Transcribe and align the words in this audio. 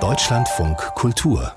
Deutschlandfunk 0.00 0.78
Kultur 0.94 1.52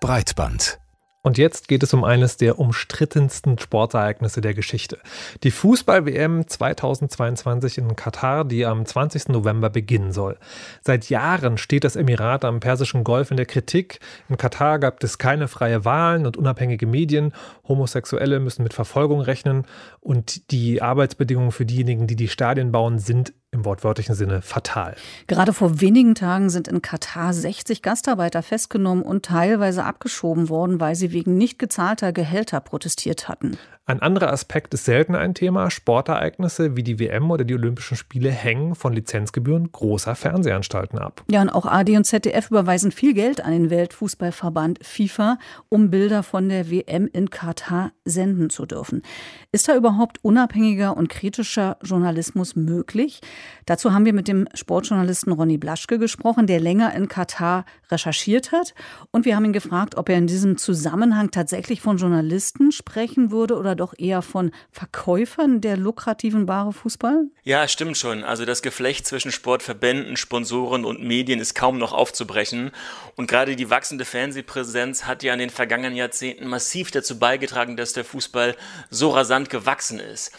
Breitband 0.00 0.78
und 1.22 1.36
jetzt 1.36 1.68
geht 1.68 1.82
es 1.82 1.92
um 1.92 2.02
eines 2.02 2.38
der 2.38 2.58
umstrittensten 2.58 3.58
Sportereignisse 3.58 4.40
der 4.40 4.54
Geschichte. 4.54 4.98
Die 5.42 5.50
Fußball-WM 5.50 6.46
2022 6.46 7.76
in 7.76 7.94
Katar, 7.94 8.46
die 8.46 8.64
am 8.64 8.86
20. 8.86 9.28
November 9.28 9.68
beginnen 9.68 10.12
soll. 10.12 10.38
Seit 10.80 11.10
Jahren 11.10 11.58
steht 11.58 11.84
das 11.84 11.96
Emirat 11.96 12.46
am 12.46 12.60
Persischen 12.60 13.04
Golf 13.04 13.30
in 13.30 13.36
der 13.36 13.44
Kritik. 13.44 14.00
In 14.30 14.38
Katar 14.38 14.78
gab 14.78 15.02
es 15.04 15.18
keine 15.18 15.46
freie 15.46 15.84
Wahlen 15.84 16.24
und 16.24 16.38
unabhängige 16.38 16.86
Medien. 16.86 17.34
Homosexuelle 17.68 18.40
müssen 18.40 18.62
mit 18.62 18.72
Verfolgung 18.72 19.20
rechnen. 19.20 19.66
Und 20.00 20.50
die 20.52 20.80
Arbeitsbedingungen 20.80 21.52
für 21.52 21.66
diejenigen, 21.66 22.06
die 22.06 22.16
die 22.16 22.28
Stadien 22.28 22.72
bauen, 22.72 22.98
sind 22.98 23.34
im 23.52 23.64
wortwörtlichen 23.64 24.14
Sinne 24.14 24.42
fatal. 24.42 24.94
Gerade 25.26 25.52
vor 25.52 25.80
wenigen 25.80 26.14
Tagen 26.14 26.50
sind 26.50 26.68
in 26.68 26.82
Katar 26.82 27.32
60 27.32 27.82
Gastarbeiter 27.82 28.42
festgenommen 28.42 29.02
und 29.02 29.24
teilweise 29.24 29.84
abgeschoben 29.84 30.48
worden, 30.48 30.80
weil 30.80 30.94
sie 30.94 31.12
wegen 31.12 31.36
nicht 31.36 31.58
gezahlter 31.58 32.12
Gehälter 32.12 32.60
protestiert 32.60 33.28
hatten. 33.28 33.58
Ein 33.90 34.02
anderer 34.02 34.32
Aspekt 34.32 34.72
ist 34.72 34.84
selten 34.84 35.16
ein 35.16 35.34
Thema. 35.34 35.68
Sportereignisse 35.68 36.76
wie 36.76 36.84
die 36.84 37.00
WM 37.00 37.28
oder 37.28 37.44
die 37.44 37.54
Olympischen 37.54 37.96
Spiele 37.96 38.30
hängen 38.30 38.76
von 38.76 38.92
Lizenzgebühren 38.92 39.72
großer 39.72 40.14
Fernsehanstalten 40.14 41.00
ab. 41.00 41.24
Ja, 41.28 41.42
und 41.42 41.48
auch 41.48 41.66
AD 41.66 41.96
und 41.96 42.04
ZDF 42.04 42.52
überweisen 42.52 42.92
viel 42.92 43.14
Geld 43.14 43.44
an 43.44 43.50
den 43.50 43.68
Weltfußballverband 43.68 44.78
FIFA, 44.86 45.38
um 45.68 45.90
Bilder 45.90 46.22
von 46.22 46.48
der 46.48 46.70
WM 46.70 47.08
in 47.12 47.30
Katar 47.30 47.90
senden 48.04 48.48
zu 48.48 48.64
dürfen. 48.64 49.02
Ist 49.50 49.66
da 49.66 49.74
überhaupt 49.74 50.18
unabhängiger 50.22 50.96
und 50.96 51.08
kritischer 51.08 51.76
Journalismus 51.82 52.54
möglich? 52.54 53.20
Dazu 53.66 53.92
haben 53.92 54.04
wir 54.04 54.12
mit 54.12 54.28
dem 54.28 54.48
Sportjournalisten 54.54 55.32
Ronny 55.32 55.58
Blaschke 55.58 55.98
gesprochen, 55.98 56.46
der 56.46 56.60
länger 56.60 56.94
in 56.94 57.08
Katar 57.08 57.64
recherchiert 57.90 58.52
hat. 58.52 58.74
Und 59.10 59.24
wir 59.24 59.36
haben 59.36 59.44
ihn 59.44 59.52
gefragt, 59.52 59.96
ob 59.96 60.08
er 60.08 60.18
in 60.18 60.26
diesem 60.26 60.56
Zusammenhang 60.56 61.30
tatsächlich 61.30 61.80
von 61.80 61.96
Journalisten 61.96 62.72
sprechen 62.72 63.30
würde 63.30 63.56
oder 63.56 63.74
doch 63.74 63.94
eher 63.96 64.22
von 64.22 64.50
Verkäufern 64.70 65.60
der 65.60 65.76
lukrativen 65.76 66.48
Ware 66.48 66.72
Fußball? 66.72 67.26
Ja, 67.42 67.68
stimmt 67.68 67.96
schon. 67.96 68.24
Also 68.24 68.44
das 68.44 68.62
Geflecht 68.62 69.06
zwischen 69.06 69.32
Sportverbänden, 69.32 70.16
Sponsoren 70.16 70.84
und 70.84 71.02
Medien 71.02 71.40
ist 71.40 71.54
kaum 71.54 71.78
noch 71.78 71.92
aufzubrechen. 71.92 72.70
Und 73.16 73.28
gerade 73.28 73.56
die 73.56 73.70
wachsende 73.70 74.04
Fernsehpräsenz 74.04 75.04
hat 75.04 75.22
ja 75.22 75.32
in 75.32 75.38
den 75.38 75.50
vergangenen 75.50 75.96
Jahrzehnten 75.96 76.46
massiv 76.46 76.90
dazu 76.90 77.18
beigetragen, 77.18 77.76
dass 77.76 77.92
der 77.92 78.04
Fußball 78.04 78.56
so 78.90 79.10
rasant 79.10 79.50
gewachsen 79.50 79.98
ist. 79.98 80.32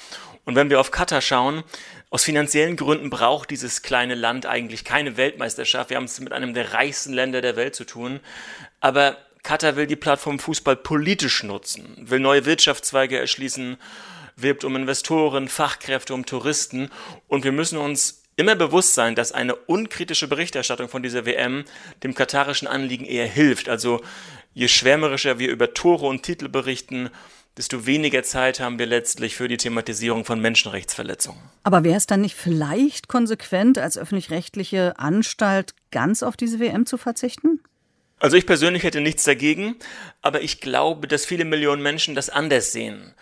Und 0.46 0.56
wenn 0.56 0.70
wir 0.70 0.80
auf 0.80 0.92
Katar 0.92 1.22
schauen, 1.22 1.64
aus 2.10 2.24
finanziellen 2.24 2.76
Gründen 2.76 3.10
braucht 3.10 3.50
dieses 3.52 3.84
kleine 3.84 4.16
Land 4.16 4.46
eigentlich 4.46 4.84
keine 4.84 5.18
Weltmeisterschaft. 5.18 5.90
Wir 5.90 5.98
haben 5.98 6.06
es 6.06 6.20
mit 6.20 6.34
einem 6.34 6.54
der 6.54 6.74
reichsten 6.74 7.14
Länder 7.14 7.42
der 7.42 7.56
Welt 7.56 7.76
zu 7.76 7.86
tun. 7.86 8.20
Aber 8.80 9.18
Katar 9.44 9.76
will 9.76 9.88
die 9.88 9.96
Plattform 9.96 10.40
Fußball 10.40 10.76
politisch 10.76 11.44
nutzen, 11.44 11.96
will 11.98 12.20
neue 12.20 12.46
Wirtschaftszweige 12.46 13.18
erschließen, 13.18 13.78
wirbt 14.36 14.64
um 14.64 14.76
Investoren, 14.76 15.48
Fachkräfte, 15.48 16.14
um 16.14 16.26
Touristen. 16.26 16.90
Und 17.28 17.44
wir 17.44 17.52
müssen 17.52 17.78
uns 17.78 18.24
immer 18.36 18.56
bewusst 18.56 18.94
sein, 18.94 19.16
dass 19.16 19.32
eine 19.32 19.56
unkritische 19.56 20.28
Berichterstattung 20.28 20.90
von 20.90 21.04
dieser 21.04 21.26
WM 21.26 21.64
dem 22.04 22.14
katarischen 22.14 22.68
Anliegen 22.68 23.06
eher 23.06 23.28
hilft. 23.28 23.70
Also 23.70 24.02
je 24.54 24.68
schwärmerischer 24.68 25.40
wir 25.40 25.50
über 25.50 25.74
Tore 25.74 26.08
und 26.08 26.24
Titel 26.24 26.50
berichten, 26.50 27.10
desto 27.62 27.86
weniger 27.86 28.24
Zeit 28.24 28.60
haben 28.60 28.80
wir 28.80 28.88
letztlich 28.88 29.36
für 29.36 29.48
die 29.48 29.58
Thematisierung 29.58 30.26
von 30.26 30.42
Menschenrechtsverletzungen. 30.42 31.40
Aber 31.62 31.84
wäre 31.84 31.98
es 31.98 32.08
dann 32.08 32.22
nicht 32.22 32.34
vielleicht 32.34 33.08
konsequent, 33.08 33.78
als 33.78 34.00
öffentlich-rechtliche 34.00 34.98
Anstalt 34.98 35.76
ganz 35.92 36.24
auf 36.24 36.36
diese 36.36 36.60
WM 36.60 36.88
zu 36.88 36.98
verzichten? 36.98 37.60
Also 38.18 38.36
ich 38.36 38.48
persönlich 38.48 38.82
hätte 38.82 39.00
nichts 39.00 39.26
dagegen, 39.26 39.76
aber 40.24 40.42
ich 40.42 40.60
glaube, 40.60 41.08
dass 41.08 41.24
viele 41.24 41.46
Millionen 41.46 41.84
Menschen 41.84 42.16
das 42.16 42.32
anders 42.32 42.72
sehen. 42.72 43.14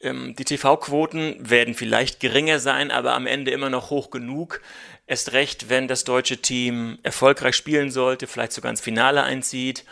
Ähm, 0.00 0.36
die 0.38 0.44
TV-Quoten 0.44 1.34
werden 1.40 1.74
vielleicht 1.74 2.20
geringer 2.20 2.60
sein, 2.60 2.92
aber 2.92 3.14
am 3.14 3.26
Ende 3.26 3.50
immer 3.50 3.70
noch 3.70 3.90
hoch 3.90 4.10
genug. 4.10 4.60
Erst 5.08 5.32
recht, 5.32 5.68
wenn 5.68 5.88
das 5.88 6.04
deutsche 6.04 6.36
Team 6.36 6.98
erfolgreich 7.02 7.56
spielen 7.56 7.90
sollte, 7.90 8.28
vielleicht 8.28 8.52
sogar 8.52 8.70
ins 8.70 8.80
Finale 8.80 9.24
einzieht. 9.24 9.84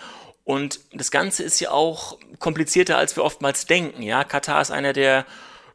Und 0.44 0.80
das 0.92 1.10
Ganze 1.10 1.42
ist 1.42 1.60
ja 1.60 1.70
auch 1.70 2.18
komplizierter, 2.38 2.98
als 2.98 3.16
wir 3.16 3.24
oftmals 3.24 3.66
denken. 3.66 4.02
Ja, 4.02 4.24
Katar 4.24 4.60
ist 4.60 4.70
einer 4.70 4.92
der 4.92 5.24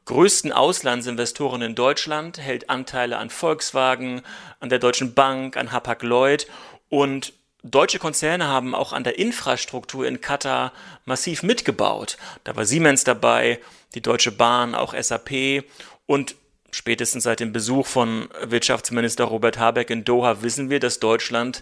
größten 0.06 0.52
Auslandsinvestoren 0.52 1.62
in 1.62 1.76
Deutschland, 1.76 2.38
hält 2.38 2.70
Anteile 2.70 3.18
an 3.18 3.30
Volkswagen, 3.30 4.22
an 4.60 4.70
der 4.70 4.80
Deutschen 4.80 5.14
Bank, 5.14 5.58
an 5.58 5.72
Hapag-Lloyd 5.72 6.48
und 6.90 7.34
Deutsche 7.64 8.00
Konzerne 8.00 8.48
haben 8.48 8.76
auch 8.76 8.94
an 8.94 9.04
der 9.04 9.20
Infrastruktur 9.20 10.08
in 10.08 10.22
Katar 10.22 10.72
massiv 11.06 11.44
mitgebaut. 11.44 12.18
Da 12.44 12.56
war 12.56 12.66
Siemens 12.66 13.04
dabei, 13.04 13.60
die 13.96 14.02
Deutsche 14.02 14.32
Bahn, 14.32 14.76
auch 14.76 14.94
SAP 14.94 15.66
und 16.06 16.36
spätestens 16.78 17.24
seit 17.24 17.40
dem 17.40 17.52
Besuch 17.52 17.88
von 17.88 18.30
Wirtschaftsminister 18.44 19.26
Robert 19.26 19.58
Habeck 19.58 19.90
in 19.90 20.04
Doha 20.04 20.44
wissen 20.44 20.70
wir, 20.70 20.80
dass 20.80 21.00
Deutschland 21.00 21.62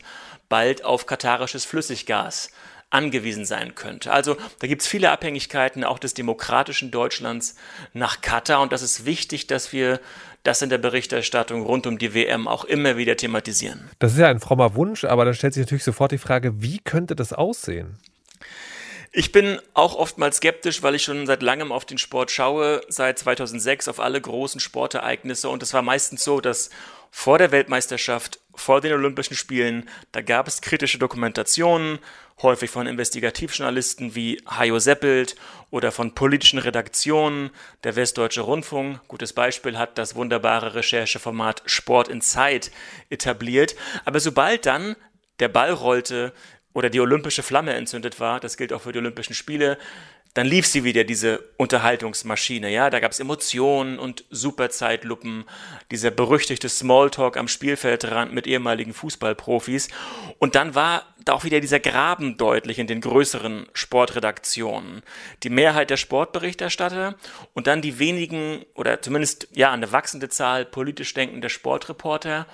bald 0.50 0.84
auf 0.84 1.06
katarisches 1.06 1.64
Flüssiggas 1.64 2.52
angewiesen 2.90 3.46
sein 3.46 3.76
könnte. 3.76 4.12
Also 4.12 4.36
da 4.60 4.68
gibt 4.68 4.82
es 4.82 4.88
viele 4.88 5.12
Abhängigkeiten 5.12 5.84
auch 5.84 6.00
des 6.00 6.14
demokratischen 6.14 6.92
Deutschlands 6.92 7.56
nach 7.94 8.22
Katar 8.22 8.62
und 8.62 8.72
das 8.72 8.82
ist 8.82 9.06
wichtig, 9.06 9.48
dass 9.48 9.72
wir 9.72 10.00
das 10.44 10.62
in 10.62 10.70
der 10.70 10.78
Berichterstattung 10.78 11.64
rund 11.64 11.88
um 11.88 11.98
die 11.98 12.14
WM 12.14 12.48
auch 12.48 12.66
immer 12.66 12.98
wieder 12.98 13.18
thematisieren. 13.18 13.90
Das 14.00 14.14
ist 14.14 14.20
ja 14.20 14.28
ein 14.28 14.40
frommer 14.40 14.76
Wunsch, 14.76 15.06
aber 15.06 15.26
dann 15.26 15.34
stellt 15.34 15.54
sich 15.54 15.66
natürlich 15.66 15.84
sofort 15.84 16.12
die 16.12 16.18
Frage, 16.18 16.62
wie 16.62 16.80
könnte 16.80 17.16
das 17.16 17.34
aussehen? 17.34 17.98
Ich 19.18 19.32
bin 19.32 19.62
auch 19.74 19.96
oftmals 19.96 20.38
skeptisch, 20.38 20.84
weil 20.84 20.94
ich 20.94 21.04
schon 21.04 21.26
seit 21.26 21.42
langem 21.42 21.72
auf 21.72 21.86
den 21.86 21.98
Sport 21.98 22.32
schaue, 22.32 22.82
seit 22.90 23.18
2006 23.18 23.88
auf 23.88 24.02
alle 24.02 24.20
großen 24.20 24.60
Sportereignisse 24.60 25.48
und 25.48 25.64
es 25.64 25.74
war 25.74 25.82
meistens 25.82 26.26
so, 26.26 26.42
dass 26.42 26.70
vor 27.12 27.38
der 27.38 27.54
Weltmeisterschaft, 27.54 28.42
vor 28.56 28.82
den 28.82 28.92
Olympischen 28.92 29.38
Spielen, 29.38 29.88
da 30.12 30.22
gab 30.22 30.50
es 30.50 30.60
kritische 30.60 30.98
Dokumentationen, 30.98 32.00
häufig 32.42 32.70
von 32.70 32.88
Investigativjournalisten 32.88 34.16
wie 34.16 34.44
Hajo 34.50 34.80
Seppelt 34.80 35.38
oder 35.72 35.94
von 35.94 36.14
politischen 36.14 36.60
Redaktionen. 36.60 37.52
Der 37.86 37.96
Westdeutsche 37.96 38.42
Rundfunk, 38.42 39.00
gutes 39.08 39.32
Beispiel, 39.32 39.78
hat 39.78 39.98
das 39.98 40.16
wunderbare 40.16 40.76
Rechercheformat 40.76 41.64
Sport 41.68 42.10
in 42.10 42.20
Zeit 42.20 42.70
etabliert. 43.10 43.78
Aber 44.04 44.20
sobald 44.20 44.66
dann 44.66 44.98
der 45.40 45.50
Ball 45.50 45.72
rollte 45.72 46.34
oder 46.76 46.90
die 46.90 47.00
olympische 47.00 47.42
Flamme 47.42 47.74
entzündet 47.74 48.20
war, 48.20 48.40
das 48.40 48.58
gilt 48.58 48.74
auch 48.74 48.82
für 48.82 48.92
die 48.92 49.00
Olympischen 49.00 49.34
Spiele, 49.34 49.78
dann 50.36 50.46
lief 50.46 50.68
sie 50.68 50.84
wieder, 50.84 51.06
diese 51.06 51.40
Unterhaltungsmaschine. 51.56 52.70
Ja, 52.70 52.90
da 52.90 53.00
gab 53.00 53.14
es 53.14 53.22
Emotionen 53.22 53.98
und 53.98 54.26
Superzeitlupen, 54.30 55.46
dieser 55.92 56.12
berüchtigte 56.12 56.68
Smalltalk 56.68 57.38
am 57.38 57.48
Spielfeldrand 57.48 58.34
mit 58.34 58.46
ehemaligen 58.46 58.94
Fußballprofis. 58.94 59.88
Und 60.38 60.56
dann 60.56 60.76
war 60.76 61.06
da 61.24 61.32
auch 61.32 61.46
wieder 61.46 61.62
dieser 61.62 61.80
Graben 61.80 62.36
deutlich 62.36 62.78
in 62.80 62.88
den 62.88 63.00
größeren 63.00 63.68
Sportredaktionen. 63.72 65.02
Die 65.44 65.50
Mehrheit 65.50 65.90
der 65.90 65.98
Sportberichterstatter 65.98 67.16
und 67.54 67.68
dann 67.68 67.82
die 67.82 68.00
wenigen 68.00 68.66
oder 68.74 69.02
zumindest 69.02 69.48
ja 69.54 69.72
eine 69.72 69.94
wachsende 69.94 70.28
Zahl 70.28 70.66
politisch 70.66 71.14
denkender 71.14 71.48
Sportreporter 71.48 72.46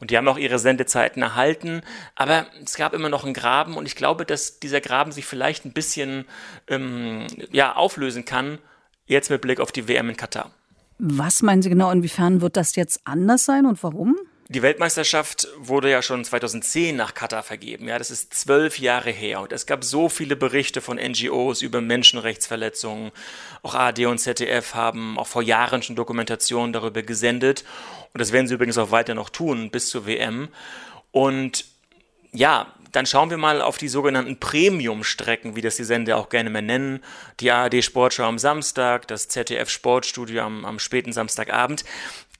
und 0.00 0.10
die 0.10 0.16
haben 0.16 0.28
auch 0.28 0.38
ihre 0.38 0.58
Sendezeiten 0.58 1.22
erhalten. 1.22 1.82
Aber 2.14 2.46
es 2.64 2.76
gab 2.76 2.94
immer 2.94 3.08
noch 3.08 3.24
einen 3.24 3.34
Graben 3.34 3.76
und 3.76 3.86
ich 3.86 3.96
glaube, 3.96 4.24
dass 4.24 4.60
dieser 4.60 4.80
Graben 4.80 5.12
sich 5.12 5.26
vielleicht 5.26 5.64
ein 5.64 5.72
bisschen 5.72 6.24
ähm, 6.68 7.26
ja, 7.50 7.74
auflösen 7.74 8.24
kann, 8.24 8.58
jetzt 9.06 9.30
mit 9.30 9.40
Blick 9.40 9.60
auf 9.60 9.72
die 9.72 9.88
WM 9.88 10.10
in 10.10 10.16
Katar. 10.16 10.50
Was 10.98 11.42
meinen 11.42 11.62
Sie 11.62 11.68
genau, 11.68 11.90
inwiefern 11.90 12.40
wird 12.40 12.56
das 12.56 12.74
jetzt 12.76 13.00
anders 13.04 13.44
sein 13.44 13.66
und 13.66 13.82
warum? 13.82 14.16
Die 14.50 14.62
Weltmeisterschaft 14.62 15.46
wurde 15.58 15.90
ja 15.90 16.00
schon 16.00 16.24
2010 16.24 16.96
nach 16.96 17.12
Katar 17.12 17.42
vergeben. 17.42 17.86
Ja, 17.86 17.98
das 17.98 18.10
ist 18.10 18.32
zwölf 18.32 18.78
Jahre 18.78 19.10
her. 19.10 19.42
Und 19.42 19.52
es 19.52 19.66
gab 19.66 19.84
so 19.84 20.08
viele 20.08 20.36
Berichte 20.36 20.80
von 20.80 20.96
NGOs 20.96 21.60
über 21.60 21.82
Menschenrechtsverletzungen. 21.82 23.12
Auch 23.62 23.74
ARD 23.74 24.06
und 24.06 24.16
ZDF 24.16 24.72
haben 24.72 25.18
auch 25.18 25.26
vor 25.26 25.42
Jahren 25.42 25.82
schon 25.82 25.96
Dokumentationen 25.96 26.72
darüber 26.72 27.02
gesendet. 27.02 27.62
Und 28.14 28.22
das 28.22 28.32
werden 28.32 28.48
sie 28.48 28.54
übrigens 28.54 28.78
auch 28.78 28.90
weiter 28.90 29.14
noch 29.14 29.28
tun 29.28 29.70
bis 29.70 29.90
zur 29.90 30.06
WM. 30.06 30.48
Und 31.12 31.66
ja, 32.32 32.72
dann 32.92 33.04
schauen 33.04 33.28
wir 33.28 33.36
mal 33.36 33.60
auf 33.60 33.76
die 33.76 33.88
sogenannten 33.88 34.40
Premium-Strecken, 34.40 35.56
wie 35.56 35.60
das 35.60 35.76
die 35.76 35.84
Sender 35.84 36.16
auch 36.16 36.30
gerne 36.30 36.48
mehr 36.48 36.62
nennen. 36.62 37.04
Die 37.40 37.50
ARD 37.50 37.84
Sportschau 37.84 38.24
am 38.24 38.38
Samstag, 38.38 39.06
das 39.08 39.28
ZDF 39.28 39.68
Sportstudio 39.68 40.42
am, 40.42 40.64
am 40.64 40.78
späten 40.78 41.12
Samstagabend. 41.12 41.84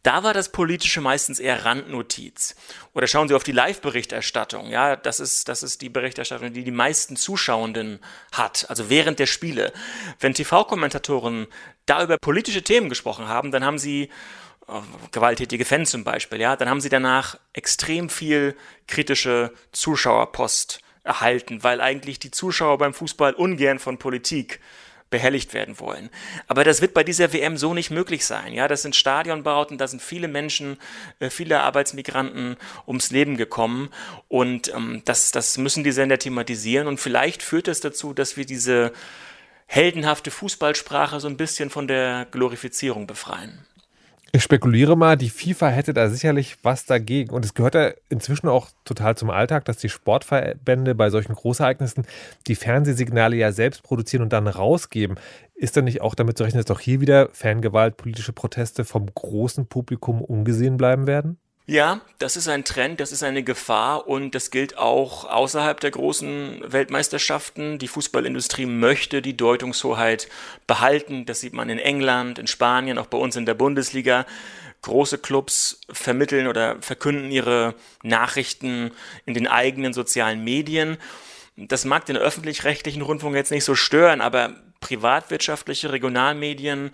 Da 0.03 0.23
war 0.23 0.33
das 0.33 0.51
Politische 0.53 1.01
meistens 1.01 1.41
eher 1.41 1.65
Randnotiz. 1.65 2.55
Oder 2.95 3.07
schauen 3.07 3.29
Sie 3.29 3.35
auf 3.35 3.43
die 3.43 3.53
Live-Berichterstattung. 3.53 4.71
Ja, 4.71 4.97
das 4.97 5.21
ist, 5.21 5.49
das 5.49 5.63
ist 5.63 5.83
die 5.83 5.89
Berichterstattung, 5.89 6.53
die 6.53 6.65
die 6.65 6.71
meisten 6.71 7.17
Zuschauenden 7.17 7.99
hat. 8.33 8.67
Also 8.69 8.91
während 8.91 9.19
der 9.19 9.27
Spiele. 9.27 9.73
Wenn 10.21 10.35
TV-Kommentatoren 10.35 11.47
da 11.87 12.03
über 12.03 12.17
politische 12.19 12.63
Themen 12.63 12.89
gesprochen 12.89 13.29
haben, 13.29 13.51
dann 13.51 13.65
haben 13.65 13.79
sie 13.79 14.09
gewalttätige 15.13 15.65
Fans 15.65 15.91
zum 15.91 16.05
Beispiel, 16.05 16.41
ja, 16.41 16.55
dann 16.57 16.69
haben 16.69 16.81
sie 16.81 16.91
danach 16.91 17.39
extrem 17.53 18.11
viel 18.11 18.55
kritische 18.87 19.53
Zuschauerpost 19.73 20.81
erhalten, 21.05 21.63
weil 21.63 21.81
eigentlich 21.81 22.19
die 22.19 22.31
Zuschauer 22.31 22.77
beim 22.79 22.93
Fußball 22.93 23.33
ungern 23.33 23.79
von 23.79 23.99
Politik 23.99 24.61
behelligt 25.11 25.55
werden 25.55 25.81
wollen. 25.81 26.11
Aber 26.47 26.65
das 26.65 26.83
wird 26.83 26.95
bei 26.95 27.05
dieser 27.05 27.33
WM 27.33 27.57
so 27.57 27.75
nicht 27.75 27.91
möglich 27.91 28.27
sein. 28.27 28.53
Ja, 28.53 28.69
das 28.69 28.83
sind 28.83 28.95
Stadionbauten, 28.95 29.79
da 29.79 29.89
sind 29.89 30.03
viele 30.03 30.29
Menschen, 30.29 30.77
äh, 31.21 31.31
viele 31.31 31.61
Arbeitsmigranten 31.61 32.57
ums 32.87 33.11
Leben 33.11 33.37
gekommen 33.37 33.91
und 34.29 34.73
ähm, 34.75 35.03
das, 35.05 35.31
das 35.31 35.59
müssen 35.59 35.85
die 35.85 35.93
Sender 35.93 36.19
thematisieren 36.19 36.87
und 36.87 36.99
vielleicht 37.01 37.43
führt 37.43 37.69
es 37.69 37.81
das 37.81 37.93
dazu, 37.93 38.13
dass 38.13 38.37
wir 38.37 38.45
diese 38.45 38.93
heldenhafte 39.67 40.31
Fußballsprache 40.31 41.21
so 41.21 41.29
ein 41.29 41.37
bisschen 41.37 41.71
von 41.71 41.87
der 41.89 42.27
Glorifizierung 42.31 43.07
befreien. 43.07 43.65
Ich 44.31 44.43
spekuliere 44.43 44.95
mal, 44.95 45.17
die 45.17 45.31
FIFA 45.31 45.69
hätte 45.69 45.95
da 45.95 46.11
sicherlich 46.11 46.59
was 46.63 46.85
dagegen. 46.85 47.31
Und 47.31 47.47
es 47.47 47.55
gehört 47.55 47.75
ja 47.75 47.93
inzwischen 48.11 48.49
auch 48.49 48.69
total 48.85 49.17
zum 49.17 49.31
Alltag, 49.31 49.65
dass 49.65 49.79
die 49.79 49.89
Sportverbände 49.89 50.95
bei 50.95 51.09
solchen 51.09 51.35
Großereignissen 51.35 52.07
die 52.47 52.55
Fernsehsignale 52.55 53.37
ja 53.37 53.53
selbst 53.53 53.83
produzieren 53.83 54.23
und 54.23 54.33
dann 54.35 54.47
rausgeben. 54.47 55.19
Ist 55.55 55.79
dann 55.79 55.85
nicht 55.85 56.03
auch 56.03 56.15
damit 56.15 56.37
zu 56.37 56.45
rechnen, 56.45 56.59
dass 56.59 56.67
doch 56.67 56.81
hier 56.81 57.01
wieder 57.01 57.31
Fangewalt, 57.33 57.97
politische 57.97 58.35
Proteste 58.35 58.85
vom 58.85 59.07
großen 59.07 59.67
Publikum 59.67 60.21
ungesehen 60.21 60.77
bleiben 60.77 61.07
werden? 61.07 61.39
Ja, 61.71 62.01
das 62.19 62.39
ist 62.39 62.49
ein 62.49 62.65
Trend, 62.65 62.99
das 62.99 63.13
ist 63.13 63.23
eine 63.23 63.43
Gefahr 63.43 64.09
und 64.09 64.35
das 64.35 64.51
gilt 64.51 64.79
auch 64.79 65.27
außerhalb 65.27 65.79
der 65.79 65.91
großen 65.91 66.63
Weltmeisterschaften. 66.65 67.79
Die 67.79 67.89
Fußballindustrie 67.89 68.65
möchte 68.65 69.21
die 69.21 69.37
Deutungshoheit 69.37 70.29
behalten. 70.67 71.27
Das 71.27 71.41
sieht 71.41 71.53
man 71.53 71.69
in 71.69 71.79
England, 71.79 72.39
in 72.39 72.47
Spanien, 72.47 72.97
auch 72.97 73.05
bei 73.05 73.19
uns 73.19 73.37
in 73.37 73.45
der 73.45 73.53
Bundesliga. 73.53 74.25
Große 74.81 75.19
Clubs 75.19 75.83
vermitteln 75.91 76.47
oder 76.47 76.81
verkünden 76.81 77.31
ihre 77.31 77.75
Nachrichten 78.03 78.91
in 79.27 79.35
den 79.35 79.47
eigenen 79.47 79.93
sozialen 79.93 80.43
Medien. 80.43 80.97
Das 81.59 81.85
mag 81.85 82.07
den 82.07 82.17
öffentlich-rechtlichen 82.17 83.03
Rundfunk 83.03 83.37
jetzt 83.37 83.51
nicht 83.51 83.65
so 83.65 83.75
stören, 83.75 84.23
aber 84.23 84.55
privatwirtschaftliche 84.81 85.93
Regionalmedien 85.93 86.93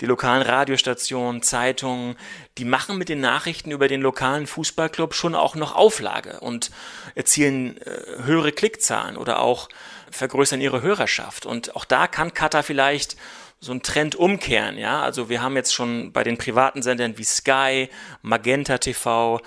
die 0.00 0.06
lokalen 0.06 0.42
Radiostationen, 0.42 1.42
Zeitungen, 1.42 2.16
die 2.58 2.64
machen 2.64 2.98
mit 2.98 3.08
den 3.08 3.20
Nachrichten 3.20 3.70
über 3.70 3.88
den 3.88 4.00
lokalen 4.00 4.46
Fußballclub 4.46 5.14
schon 5.14 5.34
auch 5.34 5.54
noch 5.54 5.74
Auflage 5.74 6.40
und 6.40 6.70
erzielen 7.14 7.76
äh, 7.78 8.22
höhere 8.24 8.52
Klickzahlen 8.52 9.16
oder 9.16 9.40
auch 9.40 9.68
vergrößern 10.10 10.60
ihre 10.60 10.82
Hörerschaft. 10.82 11.46
Und 11.46 11.76
auch 11.76 11.84
da 11.84 12.06
kann 12.06 12.34
Qatar 12.34 12.62
vielleicht 12.62 13.16
so 13.60 13.72
einen 13.72 13.82
Trend 13.82 14.16
umkehren, 14.16 14.78
ja. 14.78 15.02
Also 15.02 15.28
wir 15.28 15.42
haben 15.42 15.54
jetzt 15.54 15.74
schon 15.74 16.12
bei 16.12 16.24
den 16.24 16.38
privaten 16.38 16.82
Sendern 16.82 17.18
wie 17.18 17.24
Sky, 17.24 17.90
Magenta 18.22 18.78
TV, 18.78 19.40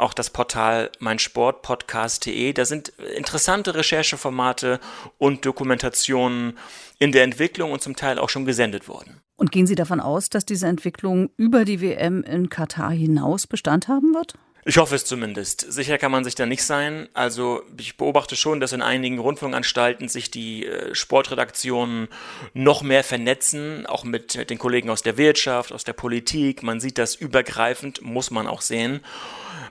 auch 0.00 0.14
das 0.14 0.30
Portal 0.30 0.90
meinsportpodcast.de. 0.98 2.52
Da 2.52 2.64
sind 2.64 2.88
interessante 3.16 3.74
Rechercheformate 3.74 4.80
und 5.18 5.44
Dokumentationen 5.44 6.58
in 6.98 7.12
der 7.12 7.24
Entwicklung 7.24 7.72
und 7.72 7.82
zum 7.82 7.96
Teil 7.96 8.18
auch 8.18 8.28
schon 8.28 8.44
gesendet 8.44 8.88
worden. 8.88 9.20
Und 9.36 9.52
gehen 9.52 9.66
Sie 9.66 9.74
davon 9.74 10.00
aus, 10.00 10.28
dass 10.28 10.44
diese 10.44 10.66
Entwicklung 10.66 11.30
über 11.36 11.64
die 11.64 11.80
WM 11.80 12.22
in 12.24 12.50
Katar 12.50 12.90
hinaus 12.90 13.46
Bestand 13.46 13.88
haben 13.88 14.12
wird? 14.14 14.34
Ich 14.66 14.76
hoffe 14.76 14.94
es 14.94 15.06
zumindest. 15.06 15.64
Sicher 15.72 15.96
kann 15.96 16.12
man 16.12 16.22
sich 16.22 16.34
da 16.34 16.44
nicht 16.44 16.62
sein. 16.62 17.08
Also 17.14 17.62
ich 17.78 17.96
beobachte 17.96 18.36
schon, 18.36 18.60
dass 18.60 18.72
in 18.72 18.82
einigen 18.82 19.18
Rundfunkanstalten 19.18 20.08
sich 20.08 20.30
die 20.30 20.66
äh, 20.66 20.94
Sportredaktionen 20.94 22.08
noch 22.52 22.82
mehr 22.82 23.02
vernetzen, 23.02 23.86
auch 23.86 24.04
mit, 24.04 24.36
mit 24.36 24.50
den 24.50 24.58
Kollegen 24.58 24.90
aus 24.90 25.00
der 25.00 25.16
Wirtschaft, 25.16 25.72
aus 25.72 25.84
der 25.84 25.94
Politik. 25.94 26.62
Man 26.62 26.78
sieht 26.78 26.98
das 26.98 27.14
übergreifend, 27.14 28.02
muss 28.02 28.30
man 28.30 28.46
auch 28.46 28.60
sehen. 28.60 29.00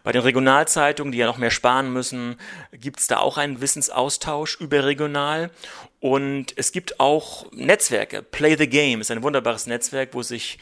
Bei 0.03 0.11
den 0.11 0.23
Regionalzeitungen, 0.23 1.11
die 1.11 1.19
ja 1.19 1.27
noch 1.27 1.37
mehr 1.37 1.51
sparen 1.51 1.93
müssen, 1.93 2.37
gibt 2.71 2.99
es 2.99 3.05
da 3.07 3.17
auch 3.17 3.37
einen 3.37 3.61
Wissensaustausch 3.61 4.59
überregional. 4.59 5.51
Und 5.99 6.53
es 6.55 6.71
gibt 6.71 6.99
auch 6.99 7.51
Netzwerke. 7.51 8.23
Play 8.23 8.55
the 8.57 8.67
Game 8.67 9.01
ist 9.01 9.11
ein 9.11 9.21
wunderbares 9.21 9.67
Netzwerk, 9.67 10.09
wo 10.13 10.23
sich 10.23 10.57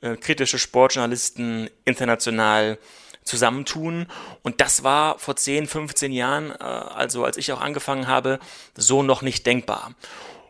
äh, 0.00 0.16
kritische 0.16 0.60
Sportjournalisten 0.60 1.70
international 1.84 2.78
zusammentun. 3.24 4.06
Und 4.42 4.60
das 4.60 4.84
war 4.84 5.18
vor 5.18 5.36
10, 5.36 5.66
15 5.66 6.12
Jahren, 6.12 6.50
äh, 6.50 6.62
also 6.62 7.24
als 7.24 7.36
ich 7.36 7.52
auch 7.52 7.60
angefangen 7.60 8.06
habe, 8.06 8.38
so 8.76 9.02
noch 9.02 9.22
nicht 9.22 9.46
denkbar. 9.46 9.94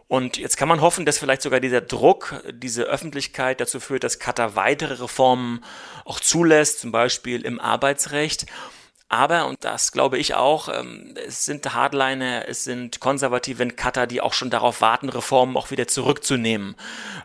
Und 0.06 0.36
jetzt 0.36 0.56
kann 0.56 0.68
man 0.68 0.80
hoffen, 0.80 1.06
dass 1.06 1.18
vielleicht 1.18 1.42
sogar 1.42 1.60
dieser 1.60 1.80
Druck, 1.80 2.34
diese 2.52 2.84
Öffentlichkeit 2.84 3.60
dazu 3.60 3.80
führt, 3.80 4.04
dass 4.04 4.18
Katar 4.18 4.54
weitere 4.54 4.94
Reformen 4.94 5.64
auch 6.04 6.20
zulässt, 6.20 6.80
zum 6.80 6.92
Beispiel 6.92 7.44
im 7.44 7.58
Arbeitsrecht. 7.58 8.46
Aber, 9.08 9.46
und 9.46 9.64
das 9.64 9.92
glaube 9.92 10.18
ich 10.18 10.34
auch, 10.34 10.68
ähm, 10.68 11.14
es 11.26 11.44
sind 11.44 11.72
Hardliner, 11.72 12.48
es 12.48 12.64
sind 12.64 13.00
Konservative 13.00 13.62
in 13.62 13.76
Katar, 13.76 14.06
die 14.06 14.20
auch 14.20 14.32
schon 14.32 14.50
darauf 14.50 14.80
warten, 14.80 15.08
Reformen 15.08 15.56
auch 15.56 15.70
wieder 15.70 15.86
zurückzunehmen, 15.86 16.74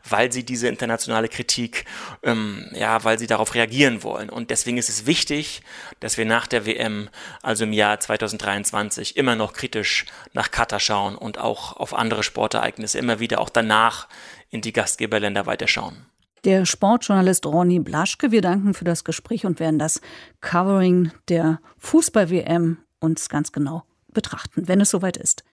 weil 0.07 0.31
sie 0.31 0.43
diese 0.43 0.67
internationale 0.67 1.29
Kritik, 1.29 1.85
ähm, 2.21 2.69
ja, 2.73 3.03
weil 3.03 3.17
sie 3.17 3.27
darauf 3.27 3.55
reagieren 3.55 4.03
wollen. 4.03 4.29
Und 4.29 4.51
deswegen 4.51 4.77
ist 4.77 4.89
es 4.89 5.05
wichtig, 5.05 5.61
dass 5.99 6.17
wir 6.17 6.25
nach 6.25 6.47
der 6.47 6.65
WM, 6.65 7.09
also 7.41 7.63
im 7.63 7.73
Jahr 7.73 7.99
2023, 7.99 9.15
immer 9.15 9.35
noch 9.35 9.53
kritisch 9.53 10.05
nach 10.33 10.51
Katar 10.51 10.79
schauen 10.79 11.15
und 11.15 11.39
auch 11.39 11.77
auf 11.77 11.93
andere 11.93 12.23
Sportereignisse 12.23 12.99
immer 12.99 13.19
wieder 13.19 13.39
auch 13.39 13.49
danach 13.49 14.07
in 14.51 14.61
die 14.61 14.73
Gastgeberländer 14.73 15.45
weiterschauen 15.45 16.05
der 16.43 16.65
Sportjournalist 16.65 17.45
Ronny 17.45 17.79
Blaschke. 17.79 18.31
Wir 18.31 18.41
danken 18.41 18.73
für 18.73 18.85
das 18.85 19.03
Gespräch 19.03 19.45
und 19.45 19.59
werden 19.59 19.79
das 19.79 20.01
Covering 20.41 21.11
der 21.27 21.59
Fußball-WM 21.77 22.77
uns 22.99 23.29
ganz 23.29 23.51
genau 23.51 23.83
betrachten, 24.11 24.67
wenn 24.67 24.81
es 24.81 24.89
soweit 24.89 25.17
ist. 25.17 25.43